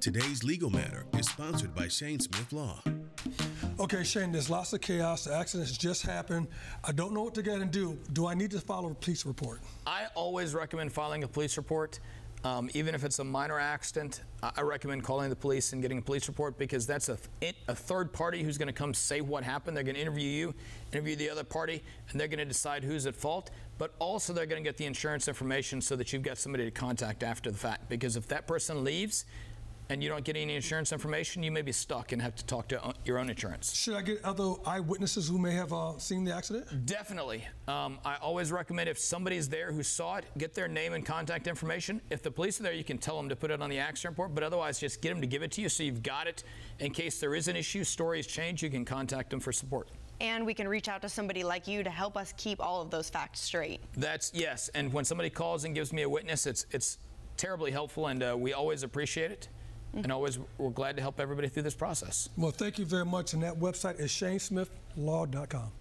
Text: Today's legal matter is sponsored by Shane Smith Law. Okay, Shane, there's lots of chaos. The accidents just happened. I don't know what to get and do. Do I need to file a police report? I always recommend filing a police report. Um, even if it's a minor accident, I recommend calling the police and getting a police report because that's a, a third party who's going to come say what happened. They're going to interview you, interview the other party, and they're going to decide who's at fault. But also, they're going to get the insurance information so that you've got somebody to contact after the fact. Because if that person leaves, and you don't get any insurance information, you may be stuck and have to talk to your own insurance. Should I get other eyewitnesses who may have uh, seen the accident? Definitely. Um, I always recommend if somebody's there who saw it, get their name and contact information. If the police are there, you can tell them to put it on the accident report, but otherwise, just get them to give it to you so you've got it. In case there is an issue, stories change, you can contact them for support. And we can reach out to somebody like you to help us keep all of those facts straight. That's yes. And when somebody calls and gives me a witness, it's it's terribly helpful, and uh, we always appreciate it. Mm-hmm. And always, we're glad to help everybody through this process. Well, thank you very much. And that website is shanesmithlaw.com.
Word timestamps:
Today's 0.00 0.44
legal 0.44 0.70
matter 0.70 1.06
is 1.18 1.26
sponsored 1.26 1.74
by 1.74 1.88
Shane 1.88 2.20
Smith 2.20 2.52
Law. 2.52 2.80
Okay, 3.80 4.04
Shane, 4.04 4.30
there's 4.30 4.48
lots 4.48 4.72
of 4.72 4.80
chaos. 4.80 5.24
The 5.24 5.34
accidents 5.34 5.76
just 5.76 6.02
happened. 6.02 6.46
I 6.84 6.92
don't 6.92 7.12
know 7.12 7.24
what 7.24 7.34
to 7.34 7.42
get 7.42 7.60
and 7.60 7.68
do. 7.68 7.98
Do 8.12 8.28
I 8.28 8.34
need 8.34 8.52
to 8.52 8.60
file 8.60 8.86
a 8.86 8.94
police 8.94 9.26
report? 9.26 9.60
I 9.88 10.06
always 10.14 10.54
recommend 10.54 10.92
filing 10.92 11.24
a 11.24 11.28
police 11.28 11.56
report. 11.56 11.98
Um, 12.44 12.70
even 12.74 12.94
if 12.94 13.02
it's 13.02 13.18
a 13.18 13.24
minor 13.24 13.58
accident, 13.58 14.22
I 14.40 14.60
recommend 14.60 15.02
calling 15.02 15.28
the 15.30 15.36
police 15.36 15.72
and 15.72 15.82
getting 15.82 15.98
a 15.98 16.02
police 16.02 16.28
report 16.28 16.56
because 16.56 16.86
that's 16.86 17.08
a, 17.08 17.18
a 17.66 17.74
third 17.74 18.12
party 18.12 18.44
who's 18.44 18.56
going 18.56 18.68
to 18.68 18.72
come 18.72 18.94
say 18.94 19.20
what 19.20 19.42
happened. 19.42 19.76
They're 19.76 19.82
going 19.82 19.96
to 19.96 20.00
interview 20.00 20.28
you, 20.28 20.54
interview 20.92 21.16
the 21.16 21.28
other 21.28 21.42
party, 21.42 21.82
and 22.10 22.20
they're 22.20 22.28
going 22.28 22.38
to 22.38 22.44
decide 22.44 22.84
who's 22.84 23.06
at 23.06 23.16
fault. 23.16 23.50
But 23.78 23.94
also, 23.98 24.32
they're 24.32 24.46
going 24.46 24.62
to 24.62 24.68
get 24.68 24.76
the 24.76 24.86
insurance 24.86 25.26
information 25.26 25.80
so 25.80 25.96
that 25.96 26.12
you've 26.12 26.22
got 26.22 26.38
somebody 26.38 26.64
to 26.64 26.70
contact 26.70 27.24
after 27.24 27.50
the 27.50 27.58
fact. 27.58 27.88
Because 27.88 28.16
if 28.16 28.28
that 28.28 28.46
person 28.46 28.84
leaves, 28.84 29.24
and 29.90 30.02
you 30.02 30.08
don't 30.08 30.24
get 30.24 30.36
any 30.36 30.54
insurance 30.54 30.92
information, 30.92 31.42
you 31.42 31.50
may 31.50 31.62
be 31.62 31.72
stuck 31.72 32.12
and 32.12 32.20
have 32.20 32.34
to 32.36 32.44
talk 32.44 32.68
to 32.68 32.94
your 33.04 33.18
own 33.18 33.30
insurance. 33.30 33.74
Should 33.74 33.94
I 33.94 34.02
get 34.02 34.24
other 34.24 34.54
eyewitnesses 34.66 35.28
who 35.28 35.38
may 35.38 35.52
have 35.52 35.72
uh, 35.72 35.98
seen 35.98 36.24
the 36.24 36.34
accident? 36.34 36.86
Definitely. 36.86 37.46
Um, 37.66 37.98
I 38.04 38.16
always 38.16 38.52
recommend 38.52 38.88
if 38.88 38.98
somebody's 38.98 39.48
there 39.48 39.72
who 39.72 39.82
saw 39.82 40.16
it, 40.16 40.26
get 40.36 40.54
their 40.54 40.68
name 40.68 40.92
and 40.92 41.04
contact 41.04 41.46
information. 41.46 42.00
If 42.10 42.22
the 42.22 42.30
police 42.30 42.60
are 42.60 42.64
there, 42.64 42.72
you 42.72 42.84
can 42.84 42.98
tell 42.98 43.16
them 43.16 43.28
to 43.28 43.36
put 43.36 43.50
it 43.50 43.62
on 43.62 43.70
the 43.70 43.78
accident 43.78 44.12
report, 44.12 44.34
but 44.34 44.44
otherwise, 44.44 44.78
just 44.78 45.00
get 45.00 45.10
them 45.10 45.20
to 45.20 45.26
give 45.26 45.42
it 45.42 45.52
to 45.52 45.62
you 45.62 45.68
so 45.68 45.82
you've 45.82 46.02
got 46.02 46.26
it. 46.26 46.44
In 46.80 46.92
case 46.92 47.18
there 47.18 47.34
is 47.34 47.48
an 47.48 47.56
issue, 47.56 47.84
stories 47.84 48.26
change, 48.26 48.62
you 48.62 48.70
can 48.70 48.84
contact 48.84 49.30
them 49.30 49.40
for 49.40 49.52
support. 49.52 49.88
And 50.20 50.44
we 50.44 50.52
can 50.52 50.66
reach 50.66 50.88
out 50.88 51.00
to 51.02 51.08
somebody 51.08 51.44
like 51.44 51.68
you 51.68 51.84
to 51.84 51.90
help 51.90 52.16
us 52.16 52.34
keep 52.36 52.60
all 52.60 52.82
of 52.82 52.90
those 52.90 53.08
facts 53.08 53.40
straight. 53.40 53.80
That's 53.96 54.32
yes. 54.34 54.68
And 54.74 54.92
when 54.92 55.04
somebody 55.04 55.30
calls 55.30 55.64
and 55.64 55.74
gives 55.74 55.92
me 55.92 56.02
a 56.02 56.08
witness, 56.08 56.44
it's 56.46 56.66
it's 56.72 56.98
terribly 57.36 57.70
helpful, 57.70 58.08
and 58.08 58.22
uh, 58.22 58.36
we 58.36 58.52
always 58.52 58.82
appreciate 58.82 59.30
it. 59.30 59.48
Mm-hmm. 59.88 60.04
And 60.04 60.12
always, 60.12 60.38
we're 60.58 60.70
glad 60.70 60.96
to 60.96 61.02
help 61.02 61.18
everybody 61.20 61.48
through 61.48 61.62
this 61.62 61.74
process. 61.74 62.28
Well, 62.36 62.50
thank 62.50 62.78
you 62.78 62.84
very 62.84 63.06
much. 63.06 63.32
And 63.32 63.42
that 63.42 63.58
website 63.58 63.98
is 63.98 64.10
shanesmithlaw.com. 64.10 65.72